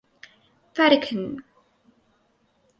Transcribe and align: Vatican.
Vatican. 0.73 1.23